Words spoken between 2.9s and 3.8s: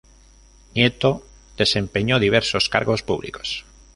públicos.